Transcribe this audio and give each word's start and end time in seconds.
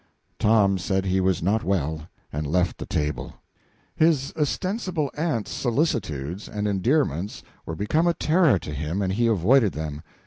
Tom 0.39 0.79
said 0.79 1.05
he 1.05 1.21
was 1.21 1.43
not 1.43 1.63
well, 1.63 2.07
and 2.33 2.47
left 2.47 2.79
the 2.79 2.87
table. 2.87 3.33
His 3.95 4.33
ostensible 4.35 5.11
"aunt's" 5.15 5.51
solicitudes 5.51 6.49
and 6.49 6.67
endearments 6.67 7.43
were 7.67 7.75
become 7.75 8.07
a 8.07 8.15
terror 8.15 8.57
to 8.57 8.73
him, 8.73 9.03
and 9.03 9.13
he 9.13 9.27
avoided 9.27 9.73
them. 9.73 10.01